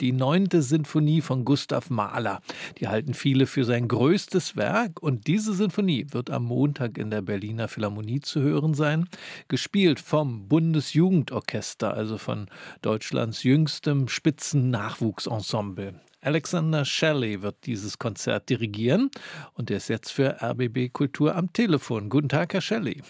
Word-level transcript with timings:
die 0.00 0.12
neunte 0.12 0.62
Sinfonie 0.62 1.20
von 1.20 1.44
Gustav 1.44 1.90
Mahler. 1.90 2.40
Die 2.78 2.88
halten 2.88 3.14
viele 3.14 3.46
für 3.46 3.64
sein 3.64 3.88
größtes 3.88 4.56
Werk 4.56 5.02
und 5.02 5.26
diese 5.26 5.54
Sinfonie 5.54 6.06
wird 6.10 6.30
am 6.30 6.44
Montag 6.44 6.98
in 6.98 7.10
der 7.10 7.22
Berliner 7.22 7.68
Philharmonie 7.68 8.20
zu 8.20 8.40
hören 8.40 8.74
sein, 8.74 9.08
gespielt 9.48 10.00
vom 10.00 10.48
Bundesjugendorchester, 10.48 11.94
also 11.94 12.18
von 12.18 12.48
Deutschlands 12.82 13.42
jüngstem 13.42 14.08
Spitzen-Nachwuchsensemble. 14.08 15.94
Alexander 16.20 16.84
Shelley 16.84 17.42
wird 17.42 17.66
dieses 17.66 17.98
Konzert 17.98 18.48
dirigieren 18.48 19.10
und 19.54 19.70
er 19.70 19.76
ist 19.76 19.88
jetzt 19.88 20.10
für 20.10 20.42
RBB 20.42 20.92
Kultur 20.92 21.36
am 21.36 21.52
Telefon. 21.52 22.08
Guten 22.08 22.28
Tag, 22.28 22.54
Herr 22.54 22.60
Shelley. 22.60 23.02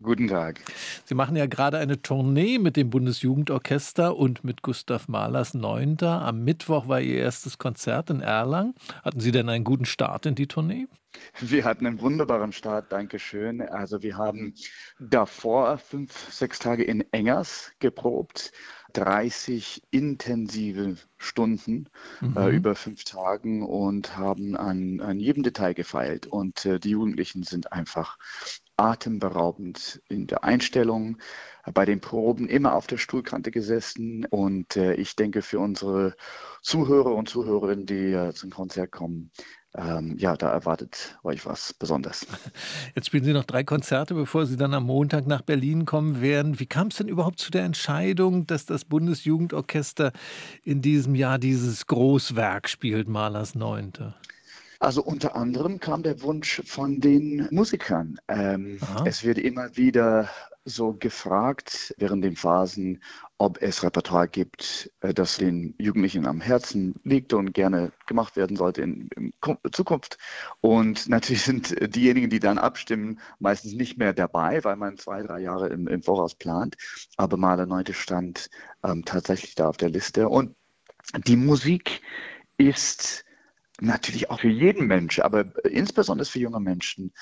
Guten 0.00 0.28
Tag. 0.28 0.60
Sie 1.06 1.14
machen 1.16 1.34
ja 1.34 1.46
gerade 1.46 1.78
eine 1.78 2.00
Tournee 2.00 2.58
mit 2.58 2.76
dem 2.76 2.88
Bundesjugendorchester 2.88 4.16
und 4.16 4.44
mit 4.44 4.62
Gustav 4.62 5.08
Mahlers 5.08 5.54
Neunter. 5.54 6.22
Am 6.22 6.44
Mittwoch 6.44 6.86
war 6.86 7.00
Ihr 7.00 7.18
erstes 7.18 7.58
Konzert 7.58 8.08
in 8.10 8.20
Erlangen. 8.20 8.74
Hatten 9.02 9.18
Sie 9.18 9.32
denn 9.32 9.48
einen 9.48 9.64
guten 9.64 9.86
Start 9.86 10.24
in 10.26 10.36
die 10.36 10.46
Tournee? 10.46 10.86
Wir 11.40 11.64
hatten 11.64 11.86
einen 11.86 12.00
wunderbaren 12.00 12.52
Start, 12.52 12.92
danke 12.92 13.18
schön. 13.18 13.60
Also 13.60 14.00
wir 14.02 14.16
haben 14.16 14.54
davor 15.00 15.78
fünf, 15.78 16.32
sechs 16.32 16.60
Tage 16.60 16.84
in 16.84 17.04
Engers 17.12 17.72
geprobt, 17.80 18.52
30 18.98 19.82
intensive 19.92 20.96
Stunden 21.18 21.88
äh, 22.20 22.24
mhm. 22.24 22.36
äh, 22.36 22.48
über 22.48 22.74
fünf 22.74 23.04
Tagen 23.04 23.62
und 23.62 24.16
haben 24.16 24.56
an, 24.56 25.00
an 25.00 25.20
jedem 25.20 25.44
Detail 25.44 25.74
gefeilt. 25.74 26.26
Und 26.26 26.64
äh, 26.64 26.80
die 26.80 26.90
Jugendlichen 26.90 27.44
sind 27.44 27.72
einfach 27.72 28.18
atemberaubend 28.76 30.00
in 30.08 30.26
der 30.26 30.42
Einstellung, 30.42 31.18
bei 31.74 31.84
den 31.84 32.00
Proben 32.00 32.48
immer 32.48 32.74
auf 32.74 32.86
der 32.86 32.96
Stuhlkante 32.96 33.50
gesessen. 33.52 34.24
Und 34.24 34.76
äh, 34.76 34.94
ich 34.94 35.14
denke, 35.14 35.42
für 35.42 35.60
unsere 35.60 36.16
Zuhörer 36.62 37.14
und 37.14 37.28
Zuhörerinnen, 37.28 37.86
die 37.86 38.12
äh, 38.12 38.32
zum 38.32 38.50
Konzert 38.50 38.90
kommen, 38.90 39.30
ähm, 39.78 40.16
ja, 40.18 40.36
da 40.36 40.50
erwartet 40.50 41.18
euch 41.22 41.46
was 41.46 41.72
Besonderes. 41.72 42.26
Jetzt 42.94 43.06
spielen 43.06 43.24
Sie 43.24 43.32
noch 43.32 43.44
drei 43.44 43.62
Konzerte, 43.62 44.14
bevor 44.14 44.46
Sie 44.46 44.56
dann 44.56 44.74
am 44.74 44.84
Montag 44.84 45.26
nach 45.26 45.42
Berlin 45.42 45.84
kommen 45.84 46.20
werden. 46.20 46.58
Wie 46.58 46.66
kam 46.66 46.88
es 46.88 46.96
denn 46.96 47.08
überhaupt 47.08 47.38
zu 47.38 47.50
der 47.50 47.62
Entscheidung, 47.62 48.46
dass 48.46 48.66
das 48.66 48.84
Bundesjugendorchester 48.84 50.12
in 50.64 50.82
diesem 50.82 51.14
Jahr 51.14 51.38
dieses 51.38 51.86
Großwerk 51.86 52.68
spielt, 52.68 53.08
Mahlers 53.08 53.54
Neunte? 53.54 54.14
Also 54.80 55.02
unter 55.02 55.34
anderem 55.34 55.80
kam 55.80 56.04
der 56.04 56.22
Wunsch 56.22 56.62
von 56.64 57.00
den 57.00 57.48
Musikern. 57.50 58.20
Ähm, 58.28 58.78
es 59.04 59.24
wird 59.24 59.38
immer 59.38 59.76
wieder 59.76 60.28
so 60.64 60.92
gefragt 60.92 61.94
während 61.98 62.22
den 62.24 62.36
Phasen, 62.36 63.02
ob 63.38 63.60
es 63.60 63.82
Repertoire 63.82 64.28
gibt, 64.28 64.92
äh, 65.00 65.12
das 65.12 65.38
den 65.38 65.74
Jugendlichen 65.78 66.26
am 66.26 66.40
Herzen 66.40 66.94
liegt 67.02 67.32
und 67.32 67.54
gerne 67.54 67.92
gemacht 68.06 68.36
werden 68.36 68.56
sollte 68.56 68.82
in, 68.82 69.08
in 69.16 69.32
Zukunft. 69.72 70.18
Und 70.60 71.08
natürlich 71.08 71.42
sind 71.42 71.74
diejenigen, 71.94 72.30
die 72.30 72.38
dann 72.38 72.58
abstimmen, 72.58 73.18
meistens 73.40 73.72
nicht 73.72 73.98
mehr 73.98 74.12
dabei, 74.12 74.62
weil 74.62 74.76
man 74.76 74.96
zwei, 74.96 75.22
drei 75.22 75.40
Jahre 75.40 75.68
im, 75.68 75.88
im 75.88 76.02
Voraus 76.02 76.36
plant. 76.36 76.76
Aber 77.16 77.36
Maler 77.36 77.66
Neunte 77.66 77.94
stand 77.94 78.48
ähm, 78.84 79.04
tatsächlich 79.04 79.56
da 79.56 79.68
auf 79.68 79.76
der 79.76 79.90
Liste. 79.90 80.28
Und 80.28 80.54
die 81.26 81.36
Musik 81.36 82.02
ist 82.58 83.24
natürlich 83.80 84.30
auch 84.30 84.40
für 84.40 84.48
jeden 84.48 84.86
Mensch, 84.86 85.20
aber 85.20 85.64
insbesondere 85.64 86.28
für 86.28 86.40
junge 86.40 86.60
Menschen 86.60 87.12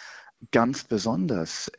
ganz 0.51 0.85
besonders. 0.85 1.71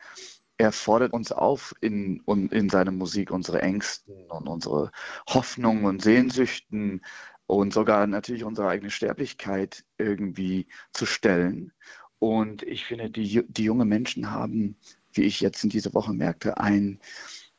Er 0.57 0.71
fordert 0.71 1.13
uns 1.13 1.31
auf, 1.31 1.75
in, 1.81 2.23
in 2.25 2.69
seiner 2.69 2.91
Musik 2.91 3.29
unsere 3.29 3.61
Ängsten 3.61 4.29
und 4.31 4.47
unsere 4.47 4.91
Hoffnungen 5.29 5.85
und 5.85 6.01
Sehnsüchten 6.01 7.01
und 7.45 7.73
sogar 7.73 8.07
natürlich 8.07 8.43
unsere 8.43 8.67
eigene 8.67 8.89
Sterblichkeit 8.89 9.85
irgendwie 9.97 10.67
zu 10.93 11.05
stellen. 11.05 11.73
Und 12.19 12.63
ich 12.63 12.85
finde, 12.85 13.09
die, 13.11 13.43
die 13.47 13.63
jungen 13.63 13.87
Menschen 13.87 14.31
haben, 14.31 14.77
wie 15.13 15.23
ich 15.23 15.41
jetzt 15.41 15.63
in 15.63 15.69
dieser 15.69 15.93
Woche 15.93 16.13
merkte, 16.13 16.57
ein, 16.57 16.99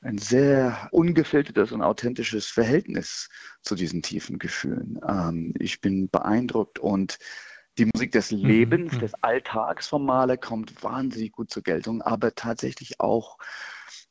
ein 0.00 0.18
sehr 0.18 0.88
ungefiltertes 0.92 1.72
und 1.72 1.82
authentisches 1.82 2.46
Verhältnis 2.46 3.28
zu 3.62 3.74
diesen 3.74 4.02
tiefen 4.02 4.38
Gefühlen. 4.38 4.98
Ähm, 5.06 5.54
ich 5.58 5.80
bin 5.80 6.08
beeindruckt 6.08 6.78
und 6.78 7.18
die 7.78 7.86
Musik 7.86 8.12
des 8.12 8.32
mhm, 8.32 8.38
Lebens, 8.38 8.92
mhm. 8.94 8.98
des 9.00 9.14
Alltags 9.22 9.88
vom 9.88 10.04
Maler 10.04 10.36
kommt 10.36 10.82
wahnsinnig 10.82 11.32
gut 11.32 11.50
zur 11.50 11.62
Geltung, 11.62 12.02
aber 12.02 12.34
tatsächlich 12.34 13.00
auch 13.00 13.38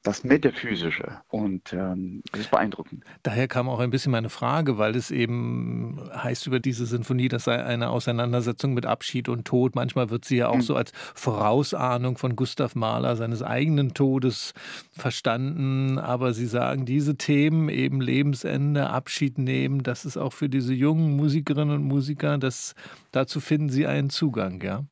das 0.03 0.23
Metaphysische 0.23 1.21
und 1.27 1.73
ähm, 1.73 2.21
das 2.31 2.41
ist 2.41 2.51
beeindruckend. 2.51 3.03
Daher 3.23 3.47
kam 3.47 3.67
auch 3.67 3.79
ein 3.79 3.89
bisschen 3.89 4.11
meine 4.11 4.29
Frage, 4.29 4.77
weil 4.77 4.95
es 4.95 5.11
eben 5.11 5.99
heißt 6.13 6.47
über 6.47 6.59
diese 6.59 6.85
Sinfonie, 6.85 7.27
das 7.27 7.43
sei 7.43 7.63
eine 7.63 7.89
Auseinandersetzung 7.89 8.73
mit 8.73 8.85
Abschied 8.85 9.27
und 9.27 9.45
Tod. 9.45 9.75
Manchmal 9.75 10.09
wird 10.09 10.23
sie 10.23 10.37
ja 10.37 10.47
auch 10.49 10.55
mhm. 10.55 10.61
so 10.61 10.75
als 10.75 10.91
Vorausahnung 11.13 12.17
von 12.17 12.35
Gustav 12.35 12.75
Mahler 12.75 13.15
seines 13.15 13.43
eigenen 13.43 13.93
Todes 13.93 14.53
verstanden. 14.93 15.99
Aber 15.99 16.33
Sie 16.33 16.47
sagen, 16.47 16.85
diese 16.85 17.17
Themen, 17.17 17.69
eben 17.69 17.99
Lebensende, 17.99 18.89
Abschied 18.89 19.37
nehmen, 19.37 19.83
das 19.83 20.05
ist 20.05 20.17
auch 20.17 20.33
für 20.33 20.47
diese 20.49 20.73
jungen 20.73 21.17
Musikerinnen 21.17 21.75
und 21.75 21.83
Musiker, 21.83 22.37
das, 22.37 22.75
dazu 23.11 23.39
finden 23.39 23.69
Sie 23.69 23.87
einen 23.87 24.09
Zugang, 24.09 24.61
ja? 24.61 24.85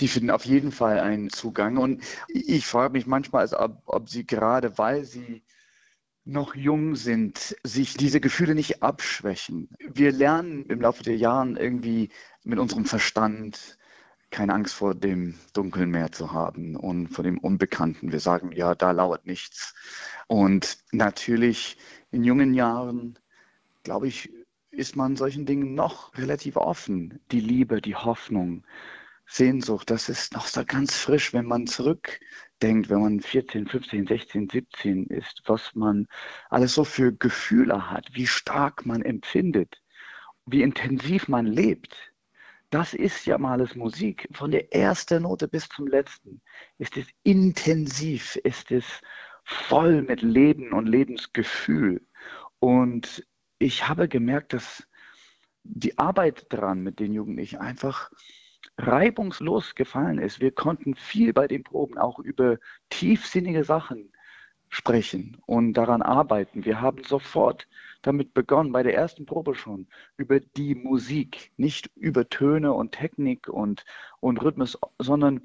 Die 0.00 0.08
finden 0.08 0.30
auf 0.30 0.44
jeden 0.44 0.72
Fall 0.72 1.00
einen 1.00 1.30
Zugang. 1.30 1.76
Und 1.76 2.02
ich 2.28 2.66
frage 2.66 2.92
mich 2.92 3.06
manchmal, 3.06 3.52
ob, 3.54 3.82
ob 3.86 4.08
sie 4.08 4.26
gerade, 4.26 4.78
weil 4.78 5.04
sie 5.04 5.42
noch 6.24 6.54
jung 6.54 6.94
sind, 6.94 7.56
sich 7.64 7.94
diese 7.94 8.20
Gefühle 8.20 8.54
nicht 8.54 8.82
abschwächen. 8.82 9.68
Wir 9.78 10.12
lernen 10.12 10.66
im 10.66 10.80
Laufe 10.80 11.02
der 11.02 11.16
Jahre 11.16 11.58
irgendwie 11.58 12.10
mit 12.44 12.58
unserem 12.58 12.84
Verstand 12.84 13.78
keine 14.30 14.54
Angst 14.54 14.74
vor 14.74 14.94
dem 14.94 15.34
Dunkeln 15.52 15.90
mehr 15.90 16.10
zu 16.10 16.32
haben 16.32 16.74
und 16.74 17.08
vor 17.08 17.22
dem 17.22 17.38
Unbekannten. 17.38 18.12
Wir 18.12 18.20
sagen, 18.20 18.52
ja, 18.52 18.74
da 18.74 18.90
lauert 18.92 19.26
nichts. 19.26 19.74
Und 20.26 20.78
natürlich 20.90 21.76
in 22.10 22.24
jungen 22.24 22.54
Jahren, 22.54 23.18
glaube 23.82 24.08
ich, 24.08 24.32
ist 24.70 24.96
man 24.96 25.16
solchen 25.16 25.44
Dingen 25.44 25.74
noch 25.74 26.16
relativ 26.16 26.56
offen. 26.56 27.20
Die 27.30 27.40
Liebe, 27.40 27.82
die 27.82 27.94
Hoffnung, 27.94 28.64
Sehnsucht, 29.26 29.90
das 29.90 30.08
ist 30.08 30.34
noch 30.34 30.46
so 30.46 30.64
ganz 30.64 30.96
frisch, 30.96 31.32
wenn 31.32 31.46
man 31.46 31.66
zurückdenkt, 31.66 32.90
wenn 32.90 33.00
man 33.00 33.20
14, 33.20 33.66
15, 33.66 34.06
16, 34.06 34.48
17 34.50 35.06
ist, 35.06 35.42
was 35.46 35.74
man 35.74 36.06
alles 36.50 36.74
so 36.74 36.84
für 36.84 37.12
Gefühle 37.12 37.90
hat, 37.90 38.08
wie 38.12 38.26
stark 38.26 38.84
man 38.84 39.02
empfindet, 39.02 39.82
wie 40.46 40.62
intensiv 40.62 41.28
man 41.28 41.46
lebt. 41.46 42.12
Das 42.70 42.94
ist 42.94 43.26
ja 43.26 43.38
mal 43.38 43.52
alles 43.52 43.74
Musik. 43.74 44.28
Von 44.32 44.50
der 44.50 44.74
ersten 44.74 45.22
Note 45.24 45.46
bis 45.46 45.68
zum 45.68 45.86
letzten 45.86 46.40
ist 46.78 46.96
es 46.96 47.06
intensiv, 47.22 48.36
ist 48.36 48.70
es 48.70 48.84
voll 49.44 50.02
mit 50.02 50.22
Leben 50.22 50.72
und 50.72 50.86
Lebensgefühl. 50.86 52.06
Und 52.58 53.26
ich 53.58 53.88
habe 53.88 54.08
gemerkt, 54.08 54.52
dass 54.52 54.86
die 55.64 55.98
Arbeit 55.98 56.46
dran 56.48 56.82
mit 56.82 56.98
den 56.98 57.12
Jugendlichen 57.12 57.58
einfach 57.58 58.10
reibungslos 58.78 59.74
gefallen 59.74 60.18
ist. 60.18 60.40
Wir 60.40 60.52
konnten 60.52 60.94
viel 60.94 61.32
bei 61.32 61.46
den 61.46 61.62
Proben 61.62 61.98
auch 61.98 62.18
über 62.18 62.58
tiefsinnige 62.90 63.64
Sachen 63.64 64.12
sprechen 64.68 65.36
und 65.46 65.74
daran 65.74 66.00
arbeiten. 66.00 66.64
Wir 66.64 66.80
haben 66.80 67.04
sofort 67.04 67.68
damit 68.00 68.34
begonnen, 68.34 68.72
bei 68.72 68.82
der 68.82 68.94
ersten 68.94 69.26
Probe 69.26 69.54
schon, 69.54 69.86
über 70.16 70.40
die 70.40 70.74
Musik, 70.74 71.52
nicht 71.56 71.90
über 71.94 72.28
Töne 72.28 72.72
und 72.72 72.92
Technik 72.92 73.48
und, 73.48 73.84
und 74.20 74.42
Rhythmus, 74.42 74.78
sondern 74.98 75.42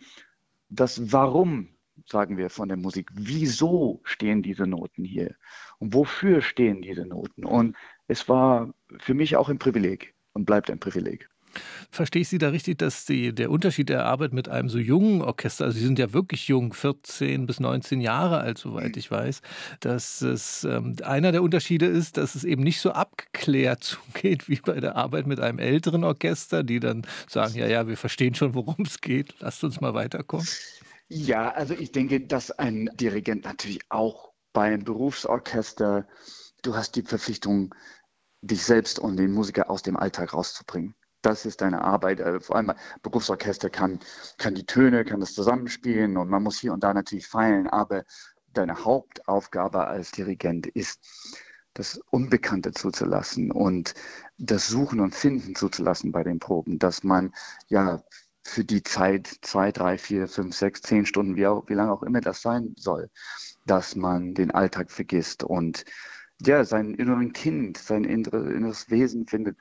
das 0.69 1.11
Warum, 1.11 1.69
sagen 2.05 2.37
wir 2.37 2.49
von 2.49 2.69
der 2.69 2.77
Musik. 2.77 3.09
Wieso 3.13 4.01
stehen 4.03 4.41
diese 4.43 4.65
Noten 4.65 5.03
hier? 5.03 5.35
Und 5.79 5.93
wofür 5.93 6.41
stehen 6.41 6.81
diese 6.81 7.05
Noten? 7.05 7.45
Und 7.45 7.75
es 8.07 8.29
war 8.29 8.73
für 8.99 9.13
mich 9.13 9.35
auch 9.35 9.49
ein 9.49 9.59
Privileg 9.59 10.15
und 10.33 10.45
bleibt 10.45 10.71
ein 10.71 10.79
Privileg. 10.79 11.29
Verstehe 11.89 12.21
ich 12.21 12.29
Sie 12.29 12.37
da 12.37 12.49
richtig, 12.49 12.77
dass 12.77 13.05
die, 13.05 13.33
der 13.33 13.49
Unterschied 13.49 13.89
der 13.89 14.05
Arbeit 14.05 14.33
mit 14.33 14.49
einem 14.49 14.69
so 14.69 14.77
jungen 14.77 15.21
Orchester, 15.21 15.65
also 15.65 15.77
Sie 15.77 15.85
sind 15.85 15.99
ja 15.99 16.13
wirklich 16.13 16.47
jung, 16.47 16.73
14 16.73 17.45
bis 17.45 17.59
19 17.59 18.01
Jahre 18.01 18.39
alt, 18.39 18.57
soweit 18.57 18.95
mhm. 18.95 18.99
ich 18.99 19.11
weiß, 19.11 19.41
dass 19.79 20.21
es 20.21 20.63
ähm, 20.63 20.95
einer 21.03 21.31
der 21.31 21.43
Unterschiede 21.43 21.85
ist, 21.85 22.17
dass 22.17 22.35
es 22.35 22.43
eben 22.43 22.63
nicht 22.63 22.81
so 22.81 22.91
abgeklärt 22.91 23.83
zugeht 23.83 24.49
wie 24.49 24.59
bei 24.59 24.79
der 24.79 24.95
Arbeit 24.95 25.27
mit 25.27 25.39
einem 25.39 25.59
älteren 25.59 26.03
Orchester, 26.03 26.63
die 26.63 26.79
dann 26.79 27.05
sagen, 27.27 27.55
ja, 27.55 27.67
ja, 27.67 27.87
wir 27.87 27.97
verstehen 27.97 28.35
schon, 28.35 28.53
worum 28.53 28.85
es 28.85 29.01
geht, 29.01 29.35
lasst 29.39 29.63
uns 29.63 29.81
mal 29.81 29.93
weiterkommen. 29.93 30.47
Ja, 31.09 31.51
also 31.51 31.73
ich 31.73 31.91
denke, 31.91 32.19
dass 32.21 32.51
ein 32.51 32.89
Dirigent 32.95 33.45
natürlich 33.45 33.79
auch 33.89 34.33
bei 34.53 34.73
einem 34.73 34.83
Berufsorchester, 34.83 36.07
du 36.63 36.75
hast 36.75 36.95
die 36.95 37.03
Verpflichtung, 37.03 37.73
dich 38.41 38.63
selbst 38.63 38.99
und 38.99 39.17
den 39.17 39.31
Musiker 39.31 39.69
aus 39.69 39.81
dem 39.81 39.97
Alltag 39.97 40.33
rauszubringen 40.33 40.95
das 41.27 41.45
ist 41.45 41.61
deine 41.61 41.83
Arbeit. 41.83 42.19
Äh, 42.19 42.39
vor 42.39 42.55
allem 42.55 42.71
Berufsorchester 43.03 43.69
kann, 43.69 43.99
kann 44.37 44.55
die 44.55 44.65
Töne, 44.65 45.05
kann 45.05 45.19
das 45.19 45.33
zusammenspielen 45.33 46.17
und 46.17 46.29
man 46.29 46.43
muss 46.43 46.59
hier 46.59 46.73
und 46.73 46.83
da 46.83 46.93
natürlich 46.93 47.27
feilen, 47.27 47.67
aber 47.67 48.03
deine 48.53 48.85
Hauptaufgabe 48.85 49.85
als 49.85 50.11
Dirigent 50.11 50.67
ist, 50.67 50.99
das 51.73 51.99
Unbekannte 52.09 52.71
zuzulassen 52.71 53.51
und 53.51 53.93
das 54.39 54.67
Suchen 54.67 54.99
und 54.99 55.13
Finden 55.13 55.53
zuzulassen 55.53 56.11
bei 56.11 56.23
den 56.23 56.39
Proben, 56.39 56.79
dass 56.79 57.03
man 57.03 57.33
ja 57.67 58.01
für 58.41 58.63
die 58.63 58.81
Zeit 58.81 59.27
zwei, 59.41 59.71
drei, 59.71 59.97
vier, 59.97 60.27
fünf, 60.27 60.55
sechs, 60.55 60.81
zehn 60.81 61.05
Stunden, 61.05 61.35
wie, 61.35 61.45
auch, 61.45 61.67
wie 61.67 61.73
lange 61.73 61.91
auch 61.91 62.01
immer 62.01 62.21
das 62.21 62.41
sein 62.41 62.73
soll, 62.77 63.11
dass 63.65 63.95
man 63.95 64.33
den 64.33 64.51
Alltag 64.51 64.89
vergisst 64.89 65.43
und 65.43 65.83
ja, 66.41 66.63
sein 66.63 66.93
inneren 66.93 67.33
Kind, 67.33 67.77
sein 67.77 68.03
inneres 68.03 68.89
Wesen 68.89 69.27
findet, 69.27 69.57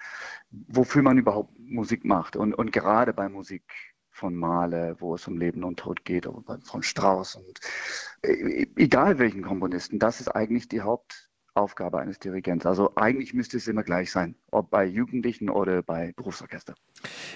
wofür 0.50 1.02
man 1.02 1.18
überhaupt 1.18 1.55
Musik 1.68 2.04
macht. 2.04 2.36
Und, 2.36 2.54
und 2.54 2.72
gerade 2.72 3.12
bei 3.12 3.28
Musik 3.28 3.64
von 4.10 4.34
Mahler, 4.34 5.00
wo 5.00 5.14
es 5.14 5.28
um 5.28 5.36
Leben 5.36 5.62
und 5.62 5.78
Tod 5.78 6.04
geht, 6.04 6.26
oder 6.26 6.58
von 6.60 6.82
Strauss 6.82 7.34
und 7.34 7.60
äh, 8.22 8.66
egal 8.76 9.18
welchen 9.18 9.42
Komponisten, 9.42 9.98
das 9.98 10.20
ist 10.20 10.28
eigentlich 10.28 10.68
die 10.68 10.82
Haupt, 10.82 11.28
Aufgabe 11.56 11.98
eines 11.98 12.18
Dirigenten. 12.18 12.68
Also 12.68 12.92
eigentlich 12.96 13.34
müsste 13.34 13.56
es 13.56 13.66
immer 13.68 13.82
gleich 13.82 14.10
sein, 14.10 14.34
ob 14.50 14.70
bei 14.70 14.84
Jugendlichen 14.84 15.48
oder 15.48 15.82
bei 15.82 16.12
Berufsorchester. 16.16 16.74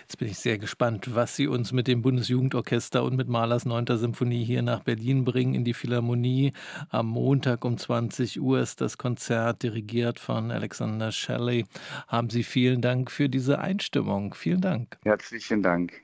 Jetzt 0.00 0.18
bin 0.18 0.28
ich 0.28 0.38
sehr 0.38 0.58
gespannt, 0.58 1.14
was 1.14 1.36
Sie 1.36 1.46
uns 1.46 1.72
mit 1.72 1.86
dem 1.86 2.02
Bundesjugendorchester 2.02 3.02
und 3.04 3.16
mit 3.16 3.28
Mahlers 3.28 3.64
9. 3.64 3.86
Symphonie 3.96 4.44
hier 4.44 4.62
nach 4.62 4.82
Berlin 4.82 5.24
bringen, 5.24 5.54
in 5.54 5.64
die 5.64 5.74
Philharmonie. 5.74 6.52
Am 6.90 7.06
Montag 7.06 7.64
um 7.64 7.78
20 7.78 8.40
Uhr 8.40 8.60
ist 8.60 8.80
das 8.80 8.98
Konzert 8.98 9.62
dirigiert 9.62 10.18
von 10.18 10.50
Alexander 10.50 11.12
Shelley. 11.12 11.64
Haben 12.08 12.30
Sie 12.30 12.42
vielen 12.42 12.80
Dank 12.80 13.10
für 13.10 13.28
diese 13.28 13.58
Einstimmung. 13.58 14.34
Vielen 14.34 14.60
Dank. 14.60 14.98
Herzlichen 15.04 15.62
Dank. 15.62 16.02